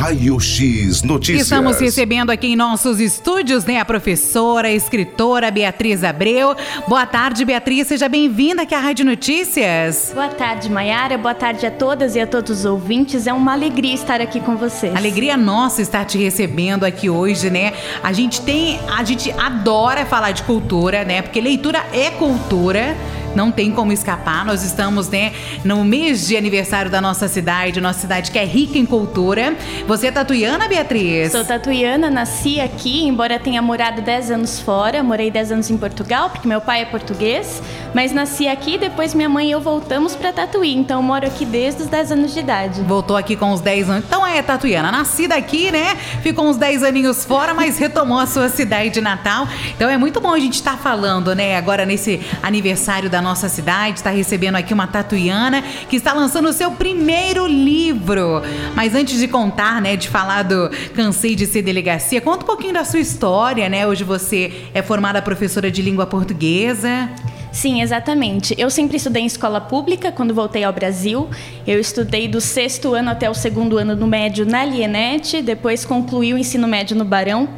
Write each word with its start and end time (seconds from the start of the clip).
Raio 0.00 0.40
X 0.40 1.02
Notícias. 1.02 1.42
Estamos 1.42 1.78
recebendo 1.78 2.30
aqui 2.30 2.46
em 2.46 2.56
nossos 2.56 2.98
estúdios, 3.00 3.66
né, 3.66 3.78
a 3.78 3.84
professora, 3.84 4.68
a 4.68 4.72
escritora 4.72 5.50
Beatriz 5.50 6.02
Abreu. 6.02 6.56
Boa 6.88 7.04
tarde, 7.04 7.44
Beatriz, 7.44 7.86
seja 7.86 8.08
bem-vinda 8.08 8.62
aqui 8.62 8.74
à 8.74 8.80
Rádio 8.80 9.04
Notícias. 9.04 10.12
Boa 10.14 10.28
tarde, 10.28 10.70
Maiara. 10.70 11.18
Boa 11.18 11.34
tarde 11.34 11.66
a 11.66 11.70
todas 11.70 12.16
e 12.16 12.20
a 12.20 12.26
todos 12.26 12.60
os 12.60 12.64
ouvintes. 12.64 13.26
É 13.26 13.32
uma 13.34 13.52
alegria 13.52 13.92
estar 13.92 14.22
aqui 14.22 14.40
com 14.40 14.56
vocês. 14.56 14.96
Alegria 14.96 15.36
nossa 15.36 15.82
estar 15.82 16.06
te 16.06 16.16
recebendo 16.16 16.84
aqui 16.84 17.10
hoje, 17.10 17.50
né? 17.50 17.74
A 18.02 18.14
gente 18.14 18.40
tem, 18.40 18.80
a 18.96 19.04
gente 19.04 19.30
adora 19.32 20.06
falar 20.06 20.30
de 20.30 20.44
cultura, 20.44 21.04
né? 21.04 21.20
Porque 21.20 21.42
leitura 21.42 21.84
é 21.92 22.10
cultura 22.12 22.96
não 23.34 23.50
tem 23.50 23.70
como 23.70 23.92
escapar. 23.92 24.44
Nós 24.44 24.62
estamos, 24.62 25.08
né, 25.08 25.32
no 25.64 25.84
mês 25.84 26.26
de 26.26 26.36
aniversário 26.36 26.90
da 26.90 27.00
nossa 27.00 27.28
cidade, 27.28 27.80
nossa 27.80 28.00
cidade 28.00 28.30
que 28.30 28.38
é 28.38 28.44
rica 28.44 28.78
em 28.78 28.86
cultura. 28.86 29.56
Você 29.86 30.08
é 30.08 30.10
tatuiana, 30.10 30.68
Beatriz? 30.68 31.32
Sou 31.32 31.44
tatuiana, 31.44 32.10
nasci 32.10 32.60
aqui, 32.60 33.04
embora 33.06 33.38
tenha 33.38 33.62
morado 33.62 34.02
10 34.02 34.30
anos 34.30 34.60
fora. 34.60 35.02
Morei 35.02 35.30
10 35.30 35.52
anos 35.52 35.70
em 35.70 35.76
Portugal, 35.76 36.30
porque 36.30 36.46
meu 36.46 36.60
pai 36.60 36.82
é 36.82 36.84
português, 36.84 37.62
mas 37.94 38.12
nasci 38.12 38.48
aqui, 38.48 38.78
depois 38.78 39.14
minha 39.14 39.28
mãe 39.28 39.48
e 39.48 39.50
eu 39.52 39.60
voltamos 39.60 40.14
para 40.14 40.32
Tatuí. 40.32 40.74
Então 40.74 41.02
moro 41.02 41.26
aqui 41.26 41.44
desde 41.44 41.82
os 41.82 41.88
10 41.88 42.12
anos 42.12 42.34
de 42.34 42.40
idade. 42.40 42.80
Voltou 42.82 43.16
aqui 43.16 43.36
com 43.36 43.52
os 43.52 43.60
10 43.60 43.90
anos. 43.90 44.04
Então 44.06 44.26
é 44.26 44.42
tatuiana, 44.42 44.90
nascida 44.90 45.34
aqui, 45.34 45.70
né? 45.70 45.96
Ficou 46.22 46.46
uns 46.46 46.56
10 46.56 46.82
aninhos 46.82 47.24
fora, 47.24 47.54
mas 47.54 47.78
retomou 47.78 48.18
a 48.18 48.26
sua 48.26 48.48
cidade 48.48 49.00
natal. 49.00 49.46
Então 49.74 49.88
é 49.88 49.96
muito 49.96 50.20
bom 50.20 50.32
a 50.32 50.38
gente 50.38 50.54
estar 50.54 50.72
tá 50.72 50.76
falando, 50.76 51.34
né, 51.34 51.56
agora 51.56 51.84
nesse 51.84 52.20
aniversário 52.42 53.08
da 53.10 53.19
nossa 53.22 53.48
cidade, 53.48 53.98
está 53.98 54.10
recebendo 54.10 54.56
aqui 54.56 54.72
uma 54.72 54.86
tatuiana 54.86 55.62
que 55.88 55.96
está 55.96 56.12
lançando 56.12 56.48
o 56.48 56.52
seu 56.52 56.70
primeiro 56.72 57.46
livro. 57.46 58.42
Mas 58.74 58.94
antes 58.94 59.18
de 59.18 59.28
contar, 59.28 59.80
né, 59.80 59.96
de 59.96 60.08
falar 60.08 60.42
do 60.42 60.70
Cansei 60.94 61.34
de 61.34 61.46
Ser 61.46 61.62
Delegacia, 61.62 62.20
conta 62.20 62.44
um 62.44 62.46
pouquinho 62.46 62.72
da 62.72 62.84
sua 62.84 63.00
história, 63.00 63.68
né? 63.68 63.86
Hoje 63.86 64.04
você 64.04 64.52
é 64.74 64.82
formada 64.82 65.20
professora 65.20 65.70
de 65.70 65.82
língua 65.82 66.06
portuguesa. 66.06 67.08
Sim, 67.52 67.82
exatamente. 67.82 68.54
Eu 68.56 68.70
sempre 68.70 68.96
estudei 68.96 69.22
em 69.22 69.26
escola 69.26 69.60
pública 69.60 70.12
quando 70.12 70.32
voltei 70.32 70.62
ao 70.62 70.72
Brasil. 70.72 71.28
Eu 71.66 71.80
estudei 71.80 72.28
do 72.28 72.40
sexto 72.40 72.94
ano 72.94 73.10
até 73.10 73.28
o 73.28 73.34
segundo 73.34 73.76
ano 73.76 73.96
no 73.96 74.06
médio 74.06 74.46
na 74.46 74.64
Lienet, 74.64 75.42
depois 75.42 75.84
concluí 75.84 76.32
o 76.32 76.38
ensino 76.38 76.68
médio 76.68 76.96
no 76.96 77.04
Barão. 77.04 77.48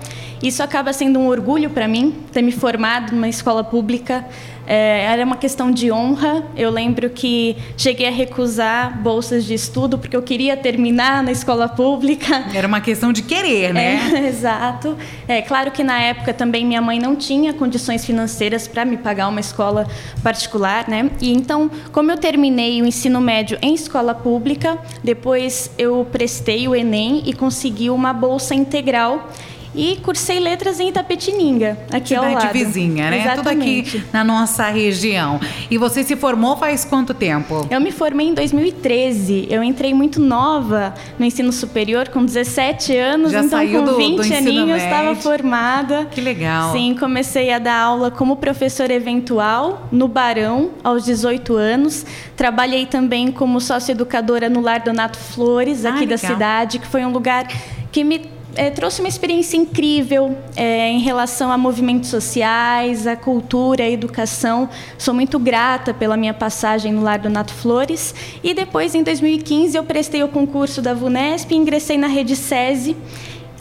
Isso 0.42 0.62
acaba 0.62 0.92
sendo 0.92 1.20
um 1.20 1.28
orgulho 1.28 1.70
para 1.70 1.86
mim, 1.86 2.16
ter 2.32 2.42
me 2.42 2.50
formado 2.50 3.12
numa 3.12 3.28
escola 3.28 3.62
pública. 3.62 4.24
É, 4.66 5.04
era 5.04 5.24
uma 5.24 5.36
questão 5.36 5.70
de 5.70 5.90
honra. 5.90 6.44
Eu 6.56 6.70
lembro 6.70 7.10
que 7.10 7.56
cheguei 7.76 8.06
a 8.06 8.10
recusar 8.10 8.98
bolsas 9.02 9.44
de 9.44 9.54
estudo 9.54 9.98
porque 9.98 10.16
eu 10.16 10.22
queria 10.22 10.56
terminar 10.56 11.22
na 11.22 11.32
escola 11.32 11.68
pública. 11.68 12.44
Era 12.54 12.68
uma 12.68 12.80
questão 12.80 13.12
de 13.12 13.22
querer, 13.22 13.74
né? 13.74 14.00
É, 14.14 14.26
exato. 14.28 14.96
É 15.26 15.42
claro 15.42 15.70
que 15.70 15.82
na 15.82 16.00
época 16.00 16.32
também 16.32 16.64
minha 16.64 16.80
mãe 16.80 16.98
não 16.98 17.16
tinha 17.16 17.52
condições 17.52 18.04
financeiras 18.04 18.68
para 18.68 18.84
me 18.84 18.96
pagar 18.96 19.28
uma 19.28 19.40
escola 19.40 19.86
particular, 20.22 20.88
né? 20.88 21.10
E 21.20 21.32
então, 21.32 21.70
como 21.90 22.10
eu 22.10 22.16
terminei 22.16 22.80
o 22.80 22.86
ensino 22.86 23.20
médio 23.20 23.58
em 23.60 23.74
escola 23.74 24.14
pública, 24.14 24.78
depois 25.02 25.70
eu 25.76 26.06
prestei 26.10 26.68
o 26.68 26.74
Enem 26.74 27.22
e 27.26 27.32
consegui 27.32 27.90
uma 27.90 28.12
bolsa 28.12 28.54
integral 28.54 29.28
e 29.74 29.96
cursei 30.02 30.38
letras 30.38 30.80
em 30.80 30.88
Itapetininga, 30.88 31.78
aqui 31.90 32.08
Cidade 32.08 32.26
ao 32.26 32.34
lado. 32.34 32.52
vizinha, 32.52 33.10
né? 33.10 33.20
Exatamente. 33.20 33.90
Tudo 33.90 33.98
aqui 33.98 34.06
na 34.12 34.22
nossa 34.22 34.68
região. 34.68 35.40
E 35.70 35.78
você 35.78 36.04
se 36.04 36.14
formou 36.16 36.56
faz 36.56 36.84
quanto 36.84 37.14
tempo? 37.14 37.66
Eu 37.70 37.80
me 37.80 37.90
formei 37.90 38.28
em 38.28 38.34
2013. 38.34 39.46
Eu 39.50 39.62
entrei 39.62 39.94
muito 39.94 40.20
nova 40.20 40.94
no 41.18 41.24
ensino 41.24 41.52
superior, 41.52 42.08
com 42.08 42.24
17 42.24 42.96
anos, 42.96 43.32
Já 43.32 43.38
então 43.38 43.50
saiu 43.50 43.80
com 43.80 43.86
do, 43.86 43.96
20 43.96 44.28
do 44.28 44.34
aninhos 44.34 44.82
estava 44.82 45.14
formada. 45.14 46.06
Que 46.06 46.20
legal. 46.20 46.72
Sim, 46.72 46.94
comecei 46.98 47.50
a 47.52 47.58
dar 47.58 47.78
aula 47.78 48.10
como 48.10 48.36
professora 48.36 48.92
eventual 48.92 49.88
no 49.90 50.06
Barão 50.06 50.70
aos 50.84 51.04
18 51.04 51.54
anos. 51.56 52.04
Trabalhei 52.36 52.86
também 52.86 53.32
como 53.32 53.60
sócio-educadora 53.60 54.48
no 54.48 54.60
Lar 54.60 54.82
Donato 54.82 55.18
Flores, 55.18 55.84
aqui 55.84 56.04
ah, 56.04 56.08
da 56.08 56.18
cidade, 56.18 56.78
que 56.78 56.86
foi 56.86 57.04
um 57.04 57.10
lugar 57.10 57.46
que 57.90 58.04
me 58.04 58.20
é, 58.54 58.70
trouxe 58.70 59.00
uma 59.00 59.08
experiência 59.08 59.56
incrível 59.56 60.36
é, 60.56 60.88
em 60.88 61.00
relação 61.00 61.50
a 61.50 61.58
movimentos 61.58 62.10
sociais, 62.10 63.06
a 63.06 63.16
cultura, 63.16 63.84
a 63.84 63.90
educação. 63.90 64.68
Sou 64.98 65.14
muito 65.14 65.38
grata 65.38 65.94
pela 65.94 66.16
minha 66.16 66.34
passagem 66.34 66.92
no 66.92 67.02
Lar 67.02 67.18
do 67.18 67.28
Nato 67.28 67.52
Flores. 67.52 68.14
E 68.42 68.54
depois, 68.54 68.94
em 68.94 69.02
2015, 69.02 69.76
eu 69.76 69.84
prestei 69.84 70.22
o 70.22 70.28
concurso 70.28 70.82
da 70.82 70.94
VUNESP 70.94 71.52
e 71.52 71.56
ingressei 71.56 71.96
na 71.96 72.06
rede 72.06 72.36
SESI 72.36 72.96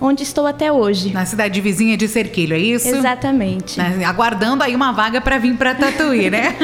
onde 0.01 0.23
estou 0.23 0.47
até 0.47 0.71
hoje. 0.71 1.13
Na 1.13 1.25
cidade 1.25 1.61
vizinha 1.61 1.95
de 1.95 2.07
Cerquilho, 2.07 2.55
é 2.55 2.59
isso? 2.59 2.87
Exatamente. 2.87 3.77
Né, 3.77 4.03
aguardando 4.03 4.63
aí 4.63 4.75
uma 4.75 4.91
vaga 4.91 5.21
para 5.21 5.37
vir 5.37 5.55
para 5.55 5.75
Tatuí, 5.75 6.27
né? 6.29 6.55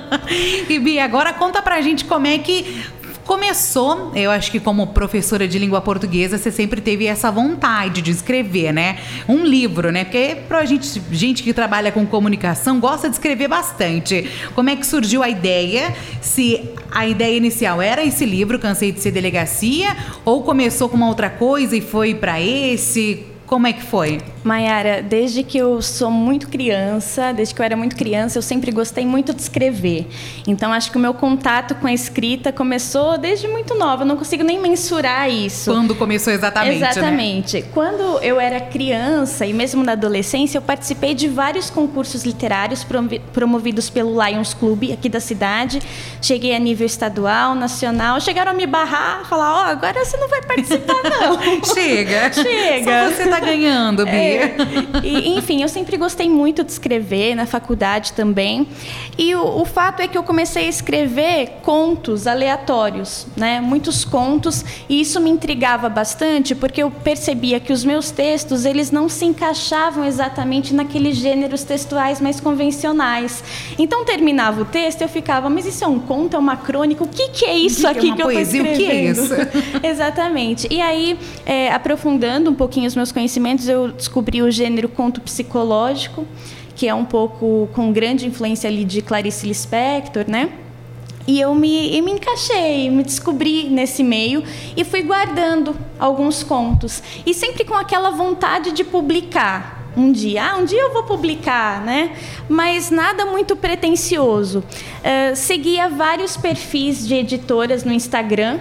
e 0.66 0.78
Bia, 0.78 1.04
agora 1.04 1.34
conta 1.34 1.60
pra 1.60 1.82
gente 1.82 2.06
como 2.06 2.26
é 2.26 2.38
que 2.38 2.82
começou, 3.24 4.12
eu 4.14 4.30
acho 4.30 4.50
que 4.50 4.60
como 4.60 4.88
professora 4.88 5.46
de 5.46 5.58
língua 5.58 5.80
portuguesa, 5.80 6.38
você 6.38 6.50
sempre 6.50 6.80
teve 6.80 7.06
essa 7.06 7.30
vontade 7.30 8.02
de 8.02 8.10
escrever, 8.10 8.72
né? 8.72 8.98
Um 9.28 9.44
livro, 9.44 9.90
né? 9.90 10.04
Porque 10.04 10.36
pra 10.48 10.64
gente, 10.64 11.00
gente 11.10 11.42
que 11.42 11.52
trabalha 11.52 11.92
com 11.92 12.04
comunicação 12.06 12.80
gosta 12.80 13.08
de 13.08 13.14
escrever 13.14 13.48
bastante. 13.48 14.28
Como 14.54 14.70
é 14.70 14.76
que 14.76 14.86
surgiu 14.86 15.22
a 15.22 15.28
ideia? 15.28 15.94
Se 16.20 16.70
a 16.90 17.06
ideia 17.06 17.36
inicial 17.36 17.80
era 17.80 18.04
esse 18.04 18.24
livro, 18.24 18.58
Cansei 18.58 18.92
de 18.92 19.00
Ser 19.00 19.12
Delegacia, 19.12 19.96
ou 20.24 20.42
começou 20.42 20.88
com 20.88 20.96
uma 20.96 21.08
outra 21.08 21.30
coisa 21.30 21.76
e 21.76 21.80
foi 21.80 22.14
para 22.14 22.40
esse? 22.40 23.29
Como 23.50 23.66
é 23.66 23.72
que 23.72 23.82
foi? 23.82 24.20
Maiara, 24.44 25.02
desde 25.02 25.42
que 25.42 25.58
eu 25.58 25.82
sou 25.82 26.08
muito 26.08 26.48
criança, 26.48 27.32
desde 27.32 27.52
que 27.52 27.60
eu 27.60 27.64
era 27.64 27.76
muito 27.76 27.96
criança, 27.96 28.38
eu 28.38 28.42
sempre 28.42 28.70
gostei 28.70 29.04
muito 29.04 29.34
de 29.34 29.42
escrever. 29.42 30.06
Então, 30.46 30.72
acho 30.72 30.92
que 30.92 30.96
o 30.96 31.00
meu 31.00 31.12
contato 31.12 31.74
com 31.74 31.88
a 31.88 31.92
escrita 31.92 32.52
começou 32.52 33.18
desde 33.18 33.48
muito 33.48 33.74
nova. 33.74 34.04
Eu 34.04 34.06
não 34.06 34.16
consigo 34.16 34.44
nem 34.44 34.60
mensurar 34.60 35.28
isso. 35.28 35.68
Quando 35.68 35.96
começou 35.96 36.32
exatamente? 36.32 36.78
Né? 36.78 36.90
Exatamente. 36.90 37.56
Né? 37.56 37.66
Quando 37.74 38.20
eu 38.22 38.38
era 38.38 38.60
criança 38.60 39.44
e 39.44 39.52
mesmo 39.52 39.82
na 39.82 39.92
adolescência, 39.92 40.58
eu 40.58 40.62
participei 40.62 41.12
de 41.12 41.26
vários 41.26 41.70
concursos 41.70 42.22
literários 42.22 42.86
promovidos 43.32 43.90
pelo 43.90 44.24
Lions 44.24 44.54
Club 44.54 44.92
aqui 44.92 45.08
da 45.08 45.18
cidade. 45.18 45.82
Cheguei 46.22 46.54
a 46.54 46.58
nível 46.60 46.86
estadual, 46.86 47.56
nacional. 47.56 48.20
Chegaram 48.20 48.52
a 48.52 48.54
me 48.54 48.64
barrar, 48.64 49.28
falar: 49.28 49.54
Ó, 49.54 49.62
oh, 49.62 49.70
agora 49.70 50.04
você 50.04 50.16
não 50.16 50.28
vai 50.28 50.40
participar, 50.42 51.02
não. 51.02 51.64
Chega. 51.74 52.32
Chega. 52.32 53.10
Só 53.10 53.16
você 53.16 53.28
tá 53.28 53.39
ganhando, 53.40 54.04
Bia. 54.04 54.12
É. 54.12 54.56
E, 55.02 55.38
enfim, 55.38 55.62
eu 55.62 55.68
sempre 55.68 55.96
gostei 55.96 56.28
muito 56.28 56.62
de 56.62 56.70
escrever, 56.70 57.34
na 57.34 57.46
faculdade 57.46 58.12
também. 58.12 58.68
E 59.18 59.34
o, 59.34 59.60
o, 59.60 59.64
fato 59.64 60.00
é 60.00 60.08
que 60.08 60.16
eu 60.16 60.22
comecei 60.22 60.66
a 60.66 60.68
escrever 60.68 61.58
contos 61.62 62.26
aleatórios, 62.26 63.26
né? 63.36 63.60
Muitos 63.60 64.04
contos, 64.04 64.64
e 64.88 65.00
isso 65.00 65.20
me 65.20 65.30
intrigava 65.30 65.88
bastante, 65.88 66.54
porque 66.54 66.82
eu 66.82 66.90
percebia 66.90 67.58
que 67.60 67.72
os 67.72 67.84
meus 67.84 68.10
textos, 68.10 68.64
eles 68.64 68.90
não 68.90 69.08
se 69.08 69.24
encaixavam 69.24 70.04
exatamente 70.04 70.74
naqueles 70.74 71.16
gêneros 71.16 71.64
textuais 71.64 72.20
mais 72.20 72.40
convencionais. 72.40 73.42
Então 73.78 74.04
terminava 74.04 74.62
o 74.62 74.64
texto, 74.64 75.02
eu 75.02 75.08
ficava, 75.08 75.48
mas 75.48 75.66
isso 75.66 75.84
é 75.84 75.86
um 75.86 75.98
conto, 75.98 76.36
é 76.36 76.38
uma 76.38 76.56
crônica? 76.56 77.02
O 77.02 77.08
que, 77.08 77.28
que 77.28 77.44
é 77.44 77.56
isso 77.56 77.82
que 77.82 77.86
aqui 77.86 78.00
que, 78.00 78.10
é 78.10 78.14
que 78.16 78.22
eu 78.22 78.30
escrevendo? 78.30 78.72
O 78.72 78.76
que 78.76 78.90
é 78.90 79.04
isso? 79.04 79.34
exatamente. 79.82 80.68
E 80.70 80.80
aí, 80.80 81.18
é, 81.46 81.72
aprofundando 81.72 82.50
um 82.50 82.54
pouquinho 82.54 82.86
os 82.86 82.94
meus 82.94 83.12
conhecimentos, 83.12 83.29
eu 83.68 83.92
descobri 83.92 84.42
o 84.42 84.50
gênero 84.50 84.88
conto 84.88 85.20
psicológico, 85.20 86.26
que 86.74 86.88
é 86.88 86.94
um 86.94 87.04
pouco 87.04 87.68
com 87.74 87.92
grande 87.92 88.26
influência 88.26 88.68
ali 88.68 88.84
de 88.84 89.02
Clarice 89.02 89.46
Lispector, 89.46 90.24
né? 90.26 90.50
E 91.26 91.40
eu 91.40 91.54
me, 91.54 91.96
eu 91.96 92.02
me 92.02 92.12
encaixei, 92.12 92.90
me 92.90 93.04
descobri 93.04 93.68
nesse 93.68 94.02
meio 94.02 94.42
e 94.76 94.82
fui 94.82 95.02
guardando 95.02 95.76
alguns 95.98 96.42
contos. 96.42 97.02
E 97.24 97.34
sempre 97.34 97.64
com 97.64 97.74
aquela 97.74 98.10
vontade 98.10 98.72
de 98.72 98.82
publicar. 98.82 99.78
Um 99.96 100.12
dia, 100.12 100.52
ah, 100.52 100.56
um 100.56 100.64
dia 100.64 100.80
eu 100.80 100.92
vou 100.92 101.02
publicar, 101.02 101.82
né? 101.82 102.16
Mas 102.48 102.90
nada 102.90 103.26
muito 103.26 103.56
pretencioso. 103.56 104.60
Uh, 104.60 105.34
seguia 105.34 105.88
vários 105.88 106.36
perfis 106.36 107.06
de 107.06 107.14
editoras 107.14 107.84
no 107.84 107.92
Instagram, 107.92 108.58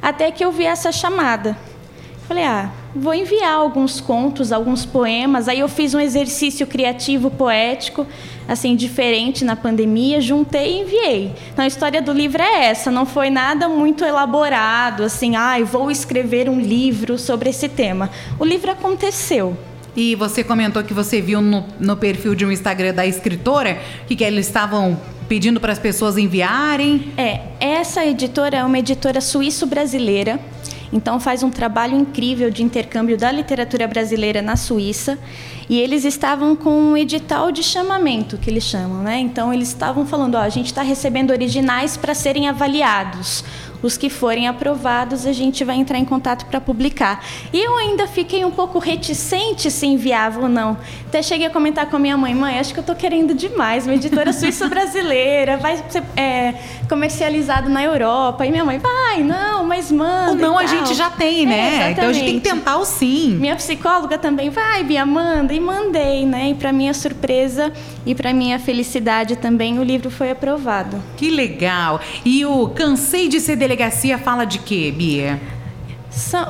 até 0.00 0.30
que 0.30 0.42
eu 0.42 0.50
vi 0.50 0.64
essa 0.64 0.90
chamada. 0.90 1.56
Falei, 2.26 2.44
ah, 2.44 2.70
vou 2.94 3.14
enviar 3.14 3.54
alguns 3.54 4.00
contos, 4.00 4.52
alguns 4.52 4.84
poemas. 4.84 5.48
Aí 5.48 5.60
eu 5.60 5.68
fiz 5.68 5.94
um 5.94 6.00
exercício 6.00 6.66
criativo 6.66 7.30
poético, 7.30 8.06
assim, 8.48 8.74
diferente 8.74 9.44
na 9.44 9.56
pandemia, 9.56 10.20
juntei 10.20 10.78
e 10.78 10.80
enviei. 10.80 11.34
Então 11.52 11.64
a 11.64 11.68
história 11.68 12.02
do 12.02 12.12
livro 12.12 12.42
é 12.42 12.66
essa, 12.66 12.90
não 12.90 13.06
foi 13.06 13.30
nada 13.30 13.68
muito 13.68 14.04
elaborado, 14.04 15.04
assim, 15.04 15.36
ah, 15.36 15.58
vou 15.64 15.90
escrever 15.90 16.48
um 16.48 16.60
livro 16.60 17.18
sobre 17.18 17.50
esse 17.50 17.68
tema. 17.68 18.10
O 18.38 18.44
livro 18.44 18.70
aconteceu. 18.70 19.56
E 19.96 20.14
você 20.14 20.44
comentou 20.44 20.82
que 20.84 20.94
você 20.94 21.20
viu 21.20 21.40
no, 21.40 21.64
no 21.78 21.96
perfil 21.96 22.34
de 22.34 22.44
um 22.44 22.52
Instagram 22.52 22.94
da 22.94 23.06
escritora 23.06 23.80
que, 24.06 24.14
que 24.14 24.22
eles 24.22 24.46
estavam 24.46 24.98
pedindo 25.28 25.60
para 25.60 25.72
as 25.72 25.78
pessoas 25.78 26.16
enviarem. 26.16 27.12
É, 27.16 27.40
essa 27.60 28.04
editora 28.04 28.58
é 28.58 28.64
uma 28.64 28.78
editora 28.78 29.20
suíço-brasileira 29.20 30.40
Então 30.92 31.20
faz 31.20 31.42
um 31.42 31.50
trabalho 31.50 31.96
incrível 31.96 32.50
de 32.50 32.62
intercâmbio 32.62 33.16
da 33.16 33.30
literatura 33.30 33.86
brasileira 33.86 34.42
na 34.42 34.56
Suíça. 34.56 35.18
E 35.68 35.78
eles 35.78 36.04
estavam 36.04 36.56
com 36.56 36.70
um 36.70 36.96
edital 36.96 37.52
de 37.52 37.62
chamamento, 37.62 38.36
que 38.36 38.50
eles 38.50 38.64
chamam, 38.64 39.02
né? 39.02 39.20
Então 39.20 39.52
eles 39.54 39.68
estavam 39.68 40.04
falando, 40.04 40.34
ó, 40.34 40.40
a 40.40 40.48
gente 40.48 40.66
está 40.66 40.82
recebendo 40.82 41.30
originais 41.30 41.96
para 41.96 42.14
serem 42.14 42.48
avaliados. 42.48 43.44
Os 43.82 43.96
que 43.96 44.10
forem 44.10 44.46
aprovados, 44.46 45.26
a 45.26 45.32
gente 45.32 45.64
vai 45.64 45.76
entrar 45.76 45.98
em 45.98 46.04
contato 46.04 46.46
para 46.46 46.60
publicar. 46.60 47.24
E 47.52 47.58
eu 47.58 47.76
ainda 47.78 48.06
fiquei 48.06 48.44
um 48.44 48.50
pouco 48.50 48.78
reticente 48.78 49.70
se 49.70 49.86
enviava 49.86 50.40
ou 50.40 50.48
não. 50.48 50.76
Até 51.06 51.22
cheguei 51.22 51.46
a 51.46 51.50
comentar 51.50 51.86
com 51.86 51.96
a 51.96 51.98
minha 51.98 52.16
mãe, 52.16 52.34
mãe, 52.34 52.58
acho 52.58 52.72
que 52.72 52.78
eu 52.78 52.82
estou 52.82 52.94
querendo 52.94 53.34
demais, 53.34 53.86
uma 53.86 53.94
editora 53.94 54.32
suíça 54.32 54.68
brasileira, 54.68 55.56
vai 55.56 55.82
ser 55.88 56.02
é, 56.16 56.54
comercializado 56.88 57.68
na 57.68 57.82
Europa. 57.82 58.44
E 58.46 58.50
minha 58.50 58.64
mãe, 58.64 58.78
vai, 58.78 59.22
não, 59.22 59.64
mas 59.64 59.90
manda. 59.90 60.32
O 60.32 60.34
não 60.34 60.58
a 60.58 60.66
gente 60.66 60.94
já 60.94 61.10
tem, 61.10 61.46
né? 61.46 61.88
É, 61.88 61.90
então 61.92 62.08
a 62.08 62.12
gente 62.12 62.24
tem 62.24 62.40
que 62.40 62.48
tentar 62.48 62.76
o 62.76 62.84
sim. 62.84 63.36
Minha 63.40 63.56
psicóloga 63.56 64.18
também, 64.18 64.50
vai, 64.50 64.84
Bia, 64.84 65.06
manda. 65.06 65.52
E 65.52 65.60
mandei, 65.60 66.26
né? 66.26 66.50
E 66.50 66.54
para 66.54 66.72
minha 66.72 66.94
surpresa 66.94 67.72
e 68.04 68.14
para 68.14 68.32
minha 68.32 68.58
felicidade 68.58 69.36
também, 69.36 69.78
o 69.78 69.82
livro 69.84 70.10
foi 70.10 70.30
aprovado. 70.30 71.02
Que 71.16 71.30
legal. 71.30 72.00
E 72.24 72.44
o 72.44 72.68
Cansei 72.68 73.28
de 73.28 73.40
Ser 73.40 73.56
Delegacia 73.70 74.18
fala 74.18 74.44
de 74.44 74.58
quê, 74.58 74.90
Bia? 74.90 75.40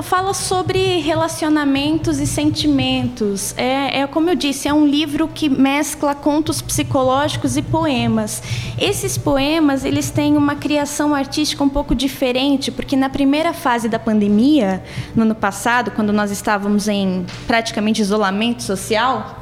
Fala 0.02 0.32
sobre 0.32 1.00
relacionamentos 1.00 2.18
e 2.18 2.26
sentimentos. 2.26 3.54
É, 3.58 4.00
é, 4.00 4.06
como 4.06 4.30
eu 4.30 4.34
disse, 4.34 4.68
é 4.68 4.72
um 4.72 4.86
livro 4.86 5.28
que 5.28 5.46
mescla 5.46 6.14
contos 6.14 6.62
psicológicos 6.62 7.58
e 7.58 7.62
poemas. 7.62 8.42
Esses 8.78 9.18
poemas 9.18 9.84
eles 9.84 10.10
têm 10.10 10.34
uma 10.34 10.54
criação 10.54 11.14
artística 11.14 11.62
um 11.62 11.68
pouco 11.68 11.94
diferente, 11.94 12.72
porque 12.72 12.96
na 12.96 13.10
primeira 13.10 13.52
fase 13.52 13.86
da 13.86 13.98
pandemia, 13.98 14.82
no 15.14 15.24
ano 15.24 15.34
passado, 15.34 15.90
quando 15.90 16.14
nós 16.14 16.30
estávamos 16.30 16.88
em 16.88 17.26
praticamente 17.46 18.00
isolamento 18.00 18.62
social, 18.62 19.39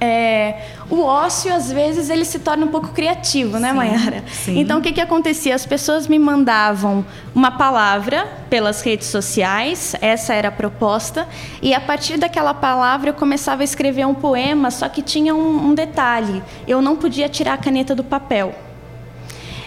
é, 0.00 0.62
o 0.88 1.02
ócio, 1.02 1.52
às 1.52 1.70
vezes, 1.70 2.08
ele 2.08 2.24
se 2.24 2.38
torna 2.38 2.64
um 2.64 2.68
pouco 2.68 2.88
criativo, 2.88 3.58
né, 3.58 3.70
Mayara? 3.72 4.24
Então, 4.48 4.78
o 4.78 4.82
que, 4.82 4.92
que 4.92 5.00
acontecia? 5.00 5.54
As 5.54 5.66
pessoas 5.66 6.08
me 6.08 6.18
mandavam 6.18 7.04
uma 7.34 7.50
palavra 7.50 8.26
pelas 8.48 8.80
redes 8.80 9.08
sociais, 9.08 9.94
essa 10.00 10.32
era 10.32 10.48
a 10.48 10.52
proposta, 10.52 11.28
e 11.60 11.74
a 11.74 11.80
partir 11.80 12.16
daquela 12.16 12.54
palavra 12.54 13.10
eu 13.10 13.14
começava 13.14 13.62
a 13.62 13.64
escrever 13.64 14.06
um 14.06 14.14
poema, 14.14 14.70
só 14.70 14.88
que 14.88 15.02
tinha 15.02 15.34
um, 15.34 15.68
um 15.68 15.74
detalhe: 15.74 16.42
eu 16.66 16.80
não 16.80 16.96
podia 16.96 17.28
tirar 17.28 17.54
a 17.54 17.58
caneta 17.58 17.94
do 17.94 18.02
papel. 18.02 18.54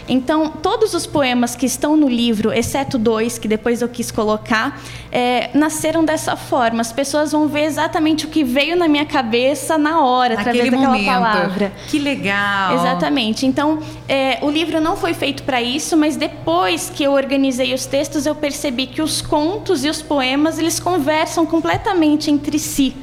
Então, 0.07 0.49
todos 0.49 0.93
os 0.93 1.05
poemas 1.05 1.55
que 1.55 1.65
estão 1.65 1.95
no 1.95 2.09
livro, 2.09 2.51
exceto 2.51 2.97
dois, 2.97 3.37
que 3.37 3.47
depois 3.47 3.81
eu 3.81 3.87
quis 3.87 4.11
colocar, 4.11 4.81
é, 5.11 5.49
nasceram 5.53 6.03
dessa 6.03 6.35
forma. 6.35 6.81
As 6.81 6.91
pessoas 6.91 7.31
vão 7.31 7.47
ver 7.47 7.63
exatamente 7.63 8.25
o 8.25 8.29
que 8.29 8.43
veio 8.43 8.75
na 8.75 8.87
minha 8.87 9.05
cabeça 9.05 9.77
na 9.77 10.01
hora, 10.01 10.33
através 10.33 10.69
daquela 10.69 10.87
momento. 10.87 11.05
palavra. 11.05 11.73
Que 11.87 11.99
legal! 11.99 12.75
Exatamente. 12.75 13.45
Então, 13.45 13.79
é, 14.07 14.39
o 14.41 14.49
livro 14.49 14.81
não 14.81 14.97
foi 14.97 15.13
feito 15.13 15.43
para 15.43 15.61
isso, 15.61 15.95
mas 15.95 16.15
depois 16.15 16.89
que 16.89 17.03
eu 17.03 17.13
organizei 17.13 17.73
os 17.73 17.85
textos, 17.85 18.25
eu 18.25 18.35
percebi 18.35 18.87
que 18.87 19.01
os 19.01 19.21
contos 19.21 19.85
e 19.85 19.89
os 19.89 20.01
poemas, 20.01 20.59
eles 20.59 20.79
conversam 20.79 21.45
completamente 21.45 22.29
entre 22.29 22.59
si. 22.59 22.95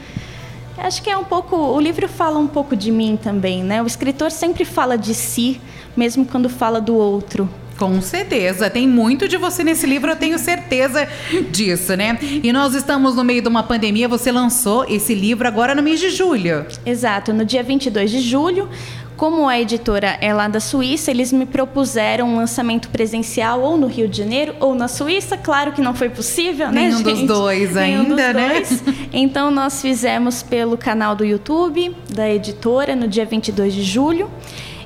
Acho 0.76 1.02
que 1.02 1.10
é 1.10 1.16
um 1.16 1.24
pouco. 1.24 1.56
O 1.56 1.78
livro 1.78 2.08
fala 2.08 2.38
um 2.38 2.46
pouco 2.46 2.74
de 2.74 2.90
mim 2.90 3.18
também, 3.22 3.62
né? 3.62 3.82
O 3.82 3.86
escritor 3.86 4.30
sempre 4.30 4.64
fala 4.64 4.96
de 4.96 5.14
si, 5.14 5.60
mesmo 5.96 6.24
quando 6.24 6.48
fala 6.48 6.80
do 6.80 6.94
outro. 6.94 7.48
Com 7.80 8.02
certeza, 8.02 8.68
tem 8.68 8.86
muito 8.86 9.26
de 9.26 9.38
você 9.38 9.64
nesse 9.64 9.86
livro, 9.86 10.10
eu 10.10 10.16
tenho 10.16 10.38
certeza 10.38 11.08
disso, 11.50 11.96
né? 11.96 12.18
E 12.20 12.52
nós 12.52 12.74
estamos 12.74 13.16
no 13.16 13.24
meio 13.24 13.40
de 13.40 13.48
uma 13.48 13.62
pandemia, 13.62 14.06
você 14.06 14.30
lançou 14.30 14.84
esse 14.86 15.14
livro 15.14 15.48
agora 15.48 15.74
no 15.74 15.82
mês 15.82 15.98
de 15.98 16.10
julho. 16.10 16.66
Exato, 16.84 17.32
no 17.32 17.42
dia 17.42 17.62
22 17.62 18.10
de 18.10 18.20
julho. 18.20 18.68
Como 19.16 19.48
a 19.48 19.58
editora 19.58 20.18
é 20.20 20.32
lá 20.32 20.46
da 20.46 20.60
Suíça, 20.60 21.10
eles 21.10 21.32
me 21.32 21.46
propuseram 21.46 22.28
um 22.28 22.36
lançamento 22.36 22.90
presencial 22.90 23.62
ou 23.62 23.78
no 23.78 23.86
Rio 23.86 24.08
de 24.08 24.18
Janeiro 24.18 24.54
ou 24.60 24.74
na 24.74 24.88
Suíça. 24.88 25.38
Claro 25.38 25.72
que 25.72 25.80
não 25.80 25.94
foi 25.94 26.10
possível, 26.10 26.70
Nenhum 26.70 26.98
né, 26.98 27.04
Nenhum 27.04 27.26
dos 27.26 27.36
dois 27.36 27.74
Nenhum 27.74 28.00
ainda, 28.00 28.14
dos 28.14 28.34
né? 28.34 28.48
Dois. 28.48 28.82
Então 29.12 29.50
nós 29.50 29.80
fizemos 29.80 30.42
pelo 30.42 30.76
canal 30.76 31.14
do 31.14 31.24
YouTube 31.24 31.94
da 32.10 32.30
editora 32.30 32.94
no 32.94 33.08
dia 33.08 33.24
22 33.24 33.74
de 33.74 33.82
julho 33.82 34.30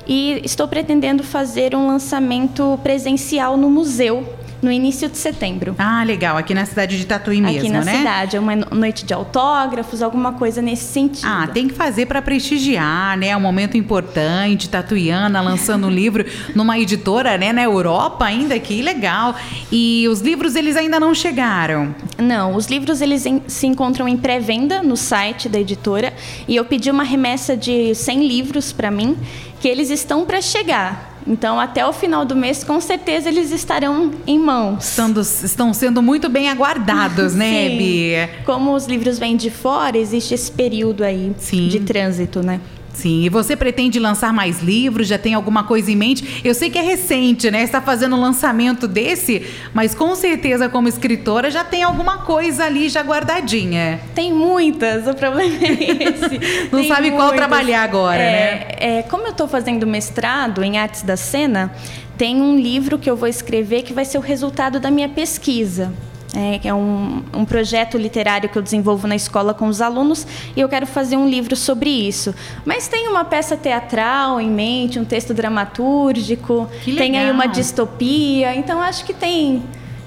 e 0.07 0.41
estou 0.43 0.67
pretendendo 0.67 1.23
fazer 1.23 1.75
um 1.75 1.87
lançamento 1.87 2.79
presencial 2.83 3.57
no 3.57 3.69
museu 3.69 4.27
no 4.65 4.71
início 4.71 5.07
de 5.07 5.17
setembro. 5.17 5.75
Ah, 5.77 6.03
legal. 6.03 6.35
Aqui 6.37 6.55
na 6.55 6.65
cidade 6.65 6.97
de 6.97 7.05
Tatuí 7.05 7.39
mesmo, 7.39 7.59
Aqui 7.59 7.69
na 7.69 7.85
né? 7.85 7.97
cidade. 7.97 8.35
É 8.35 8.39
uma 8.39 8.55
noite 8.55 9.05
de 9.05 9.13
autógrafos, 9.13 10.01
alguma 10.01 10.33
coisa 10.33 10.59
nesse 10.59 10.91
sentido. 10.91 11.27
Ah, 11.27 11.47
tem 11.47 11.67
que 11.67 11.75
fazer 11.75 12.07
para 12.07 12.19
prestigiar, 12.19 13.15
né? 13.15 13.27
É 13.27 13.37
um 13.37 13.41
momento 13.41 13.77
importante. 13.77 14.67
Tatuiana 14.67 15.39
lançando 15.39 15.85
um 15.85 15.91
livro 15.93 16.25
numa 16.55 16.79
editora, 16.79 17.37
né? 17.37 17.53
Na 17.53 17.61
Europa 17.61 18.25
ainda. 18.25 18.57
Que 18.59 18.81
legal. 18.81 19.35
E 19.71 20.07
os 20.09 20.19
livros, 20.21 20.55
eles 20.55 20.75
ainda 20.75 20.99
não 20.99 21.13
chegaram? 21.13 21.93
Não. 22.17 22.55
Os 22.55 22.65
livros, 22.65 23.01
eles 23.01 23.23
em, 23.27 23.43
se 23.47 23.67
encontram 23.67 24.07
em 24.07 24.17
pré-venda 24.17 24.81
no 24.81 24.97
site 24.97 25.47
da 25.47 25.59
editora. 25.59 26.11
E 26.47 26.55
eu 26.55 26.65
pedi 26.65 26.89
uma 26.89 27.03
remessa 27.03 27.55
de 27.55 27.93
100 27.93 28.27
livros 28.27 28.71
para 28.71 28.89
mim, 28.89 29.15
que 29.61 29.67
eles 29.67 29.91
estão 29.91 30.25
para 30.25 30.41
chegar. 30.41 31.14
Então, 31.27 31.59
até 31.59 31.85
o 31.85 31.91
final 31.91 32.23
do 32.23 32.35
mês, 32.35 32.63
com 32.63 32.79
certeza 32.79 33.29
eles 33.29 33.51
estarão 33.51 34.11
em 34.27 34.37
mãos. 34.37 34.89
Estando, 34.89 35.21
estão 35.21 35.73
sendo 35.73 36.01
muito 36.01 36.29
bem 36.29 36.49
aguardados, 36.49 37.33
né. 37.33 37.69
Bia? 37.75 38.29
Como 38.45 38.73
os 38.73 38.85
livros 38.85 39.17
vêm 39.17 39.35
de 39.35 39.49
fora, 39.49 39.97
existe 39.97 40.33
esse 40.33 40.51
período 40.51 41.03
aí 41.03 41.33
Sim. 41.37 41.67
de 41.67 41.79
trânsito, 41.79 42.43
né? 42.43 42.59
Sim, 42.95 43.23
e 43.23 43.29
você 43.29 43.57
pretende 43.57 43.99
lançar 43.99 44.31
mais 44.31 44.61
livros? 44.61 45.07
Já 45.07 45.17
tem 45.17 45.33
alguma 45.33 45.65
coisa 45.65 45.91
em 45.91 45.95
mente? 45.95 46.41
Eu 46.43 46.55
sei 46.55 46.69
que 46.69 46.77
é 46.77 46.81
recente, 46.81 47.51
né? 47.51 47.61
Está 47.61 47.81
fazendo 47.81 48.15
um 48.15 48.21
lançamento 48.21 48.87
desse, 48.87 49.45
mas 49.73 49.93
com 49.93 50.15
certeza, 50.15 50.69
como 50.69 50.87
escritora, 50.87 51.51
já 51.51 51.63
tem 51.63 51.83
alguma 51.83 52.19
coisa 52.19 52.63
ali 52.63 52.87
já 52.87 53.01
guardadinha. 53.01 53.99
Tem 54.15 54.33
muitas, 54.33 55.07
o 55.07 55.13
problema 55.13 55.43
é 55.43 55.73
esse. 56.09 56.69
Não 56.71 56.79
tem 56.79 56.87
sabe 56.87 57.11
muitas. 57.11 57.17
qual 57.17 57.33
trabalhar 57.33 57.83
agora, 57.83 58.17
é, 58.17 58.21
né? 58.21 58.99
É, 58.99 59.03
como 59.03 59.25
eu 59.25 59.31
estou 59.31 59.47
fazendo 59.47 59.85
mestrado 59.85 60.63
em 60.63 60.77
artes 60.77 61.01
da 61.01 61.17
cena, 61.17 61.75
tem 62.17 62.41
um 62.41 62.55
livro 62.57 62.97
que 62.97 63.09
eu 63.09 63.17
vou 63.17 63.27
escrever 63.27 63.83
que 63.83 63.91
vai 63.91 64.05
ser 64.05 64.17
o 64.17 64.21
resultado 64.21 64.79
da 64.79 64.89
minha 64.89 65.09
pesquisa 65.09 65.91
é, 66.35 66.67
é 66.67 66.73
um, 66.73 67.23
um 67.33 67.45
projeto 67.45 67.97
literário 67.97 68.49
que 68.49 68.57
eu 68.57 68.61
desenvolvo 68.61 69.07
na 69.07 69.15
escola 69.15 69.53
com 69.53 69.67
os 69.67 69.81
alunos 69.81 70.27
e 70.55 70.59
eu 70.59 70.67
quero 70.67 70.85
fazer 70.85 71.17
um 71.17 71.27
livro 71.27 71.55
sobre 71.55 71.89
isso. 71.89 72.35
Mas 72.65 72.87
tem 72.87 73.07
uma 73.07 73.23
peça 73.23 73.55
teatral 73.55 74.39
em 74.39 74.49
mente, 74.49 74.99
um 74.99 75.05
texto 75.05 75.33
dramatúrgico, 75.33 76.69
tem 76.83 77.17
aí 77.17 77.31
uma 77.31 77.47
distopia, 77.47 78.55
então 78.55 78.81
acho 78.81 79.05
que 79.05 79.13
tem 79.13 79.63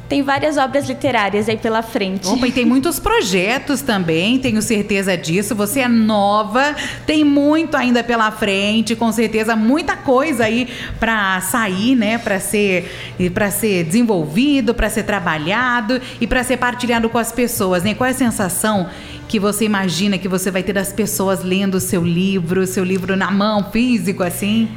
tem 0.08 0.22
várias 0.22 0.56
obras 0.56 0.88
literárias 0.88 1.48
aí 1.48 1.56
pela 1.58 1.82
frente. 1.82 2.26
Opa, 2.26 2.48
e 2.48 2.52
tem 2.52 2.64
muitos 2.64 2.98
projetos 2.98 3.82
também, 3.82 4.38
tenho 4.38 4.62
certeza 4.62 5.16
disso. 5.16 5.54
Você 5.54 5.80
é 5.80 5.88
nova, 5.88 6.74
tem 7.06 7.22
muito 7.22 7.76
ainda 7.76 8.02
pela 8.02 8.30
frente, 8.30 8.96
com 8.96 9.12
certeza 9.12 9.54
muita 9.54 9.96
coisa 9.96 10.44
aí 10.44 10.68
para 10.98 11.40
sair, 11.42 11.94
né, 11.94 12.16
para 12.16 12.40
ser 12.40 12.90
para 13.34 13.50
ser 13.50 13.84
desenvolvido, 13.84 14.74
para 14.74 14.88
ser 14.88 15.02
trabalhado 15.02 16.00
e 16.20 16.26
para 16.26 16.42
ser 16.42 16.56
partilhado 16.56 17.08
com 17.10 17.18
as 17.18 17.30
pessoas, 17.30 17.82
né? 17.82 17.94
Qual 17.94 18.06
é 18.06 18.10
a 18.10 18.14
sensação 18.14 18.88
que 19.28 19.38
você 19.38 19.64
imagina 19.66 20.16
que 20.16 20.28
você 20.28 20.50
vai 20.50 20.62
ter 20.62 20.72
das 20.72 20.92
pessoas 20.92 21.42
lendo 21.42 21.74
o 21.74 21.80
seu 21.80 22.02
livro, 22.02 22.66
seu 22.66 22.82
livro 22.82 23.14
na 23.14 23.30
mão, 23.30 23.70
físico 23.70 24.22
assim? 24.22 24.68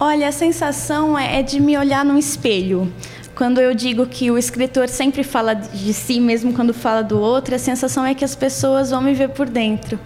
Olha, 0.00 0.28
a 0.28 0.32
sensação 0.32 1.18
é, 1.18 1.40
é 1.40 1.42
de 1.42 1.60
me 1.60 1.76
olhar 1.76 2.04
no 2.04 2.16
espelho. 2.16 2.90
Quando 3.38 3.60
eu 3.60 3.72
digo 3.72 4.04
que 4.04 4.32
o 4.32 4.36
escritor 4.36 4.88
sempre 4.88 5.22
fala 5.22 5.54
de 5.54 5.94
si, 5.94 6.18
mesmo 6.18 6.52
quando 6.52 6.74
fala 6.74 7.02
do 7.02 7.20
outro, 7.20 7.54
a 7.54 7.58
sensação 7.58 8.04
é 8.04 8.12
que 8.12 8.24
as 8.24 8.34
pessoas 8.34 8.90
vão 8.90 9.00
me 9.00 9.14
ver 9.14 9.28
por 9.28 9.48
dentro. 9.48 9.96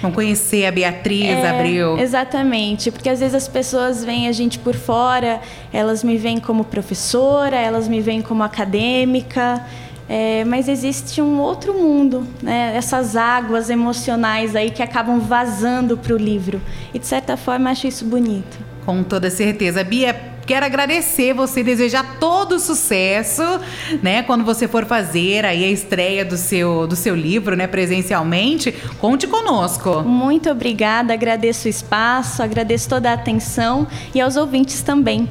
Vão 0.00 0.12
conhecer 0.12 0.64
a 0.66 0.70
Beatriz 0.70 1.24
é, 1.24 1.50
Abril. 1.50 1.98
Exatamente, 1.98 2.92
porque 2.92 3.08
às 3.08 3.18
vezes 3.18 3.34
as 3.34 3.48
pessoas 3.48 4.04
veem 4.04 4.28
a 4.28 4.32
gente 4.32 4.56
por 4.56 4.76
fora, 4.76 5.40
elas 5.72 6.04
me 6.04 6.16
veem 6.16 6.38
como 6.38 6.62
professora, 6.62 7.56
elas 7.56 7.88
me 7.88 8.00
veem 8.00 8.22
como 8.22 8.44
acadêmica, 8.44 9.66
é, 10.08 10.44
mas 10.44 10.68
existe 10.68 11.20
um 11.20 11.40
outro 11.40 11.74
mundo, 11.74 12.24
né? 12.40 12.74
essas 12.76 13.16
águas 13.16 13.68
emocionais 13.68 14.54
aí 14.54 14.70
que 14.70 14.80
acabam 14.80 15.18
vazando 15.18 15.96
para 15.96 16.14
o 16.14 16.16
livro. 16.16 16.62
E 16.94 17.00
de 17.00 17.06
certa 17.08 17.36
forma 17.36 17.68
acho 17.68 17.88
isso 17.88 18.04
bonito. 18.04 18.58
Com 18.86 19.02
toda 19.02 19.28
certeza. 19.28 19.82
Bia, 19.84 20.29
quero 20.50 20.66
agradecer 20.66 21.32
você, 21.32 21.62
desejar 21.62 22.18
todo 22.18 22.58
sucesso, 22.58 23.40
né? 24.02 24.24
Quando 24.24 24.44
você 24.44 24.66
for 24.66 24.84
fazer 24.84 25.46
aí 25.46 25.62
a 25.62 25.68
estreia 25.68 26.24
do 26.24 26.36
seu, 26.36 26.88
do 26.88 26.96
seu 26.96 27.14
livro, 27.14 27.54
né, 27.54 27.68
presencialmente, 27.68 28.72
conte 28.98 29.28
conosco. 29.28 30.02
Muito 30.02 30.50
obrigada, 30.50 31.14
agradeço 31.14 31.68
o 31.68 31.70
espaço, 31.70 32.42
agradeço 32.42 32.88
toda 32.88 33.12
a 33.12 33.14
atenção 33.14 33.86
e 34.12 34.20
aos 34.20 34.36
ouvintes 34.36 34.82
também. 34.82 35.28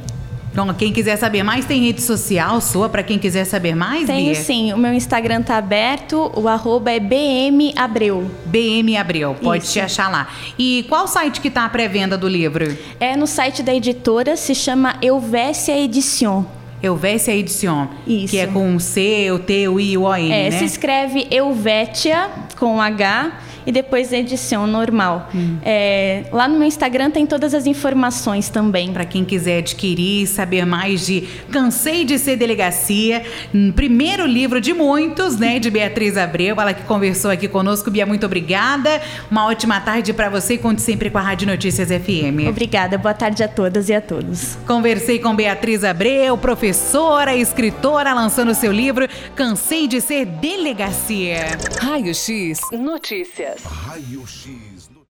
Então, 0.52 0.74
quem 0.74 0.92
quiser 0.92 1.16
saber 1.16 1.44
mais, 1.44 1.66
tem 1.66 1.86
rede 1.86 2.02
social 2.02 2.60
sua 2.60 2.90
para 2.90 3.04
quem 3.04 3.18
quiser 3.20 3.46
saber 3.46 3.76
mais, 3.76 4.08
Tenho 4.08 4.32
Bia? 4.34 4.36
sim. 4.36 4.74
O 4.74 4.78
meu 4.78 4.94
Instagram 4.94 5.42
tá 5.42 5.58
aberto, 5.58 6.32
o 6.36 6.48
arroba 6.48 6.92
é 6.92 7.00
bmabreu. 7.00 8.30
BM 8.46 8.98
Abreu, 8.98 9.36
pode 9.42 9.64
Isso. 9.64 9.74
te 9.74 9.80
achar 9.80 10.12
lá. 10.12 10.28
E 10.58 10.86
qual 10.90 11.08
site 11.08 11.40
que 11.40 11.50
tá 11.50 11.66
a 11.66 11.70
pré-venda 11.70 12.18
do 12.18 12.28
livro? 12.28 12.76
É 13.00 13.16
no 13.16 13.28
site 13.28 13.62
da 13.64 13.74
editora, 13.74 14.36
se 14.36 14.56
chama 14.56 14.96
Elvésia 15.02 15.78
Edition. 15.80 16.44
Elvésia 16.82 17.36
Edition. 17.36 17.88
Isso. 18.08 18.28
Que 18.32 18.40
é 18.40 18.48
com 18.48 18.76
o 18.76 18.80
C, 18.80 19.30
o 19.32 19.40
T, 19.40 19.68
o 19.68 19.80
I 19.80 19.92
e 19.92 19.98
o 19.98 20.02
O-N, 20.04 20.32
É, 20.32 20.50
né? 20.50 20.58
se 20.58 20.66
escreve 20.66 21.28
Elvétia 21.30 22.30
com 22.58 22.82
H 22.82 23.32
e 23.70 23.72
depois 23.72 24.12
edição 24.12 24.66
normal. 24.66 25.30
Hum. 25.34 25.60
É, 25.64 26.24
lá 26.32 26.48
no 26.48 26.58
meu 26.58 26.68
Instagram 26.68 27.12
tem 27.12 27.28
todas 27.28 27.54
as 27.54 27.68
informações 27.68 28.50
também. 28.50 28.92
Para 28.92 29.06
quem 29.06 29.24
quiser 29.24 29.60
adquirir, 29.60 30.26
saber 30.26 30.66
mais 30.66 31.06
de 31.06 31.22
Cansei 31.52 32.04
de 32.04 32.18
Ser 32.18 32.36
Delegacia, 32.36 33.24
um 33.54 33.72
primeiro 33.72 34.26
livro 34.26 34.60
de 34.60 34.74
muitos, 34.74 35.38
né, 35.38 35.60
de 35.60 35.70
Beatriz 35.70 36.18
Abreu, 36.18 36.60
ela 36.60 36.74
que 36.74 36.82
conversou 36.82 37.30
aqui 37.30 37.48
conosco. 37.48 37.92
Bia, 37.92 38.08
muito 38.08 38.26
obrigada. 38.26 39.00
Uma 39.30 39.46
ótima 39.46 39.80
tarde 39.80 40.14
para 40.14 40.30
você 40.30 40.56
e 40.56 40.58
conte 40.58 40.82
sempre 40.82 41.12
com 41.12 41.20
a 41.20 41.22
Rádio 41.22 41.48
Notícias 41.48 41.90
FM. 41.90 42.50
Obrigada, 42.50 42.98
boa 42.98 43.14
tarde 43.14 43.44
a 43.44 43.48
todas 43.48 43.88
e 43.88 43.94
a 43.94 44.02
todos. 44.02 44.56
Conversei 44.66 45.20
com 45.20 45.36
Beatriz 45.36 45.84
Abreu, 45.84 46.36
professora, 46.40 47.36
escritora, 47.36 48.16
lançando 48.16 48.56
seu 48.56 48.72
livro 48.72 49.08
Cansei 49.36 49.88
de 49.88 50.02
Ser 50.02 50.26
Delegacia. 50.26 51.56
Raio 51.80 52.16
X 52.16 52.60
Notícias. 52.72 53.59
Raio 53.66 54.24
X 54.24 54.69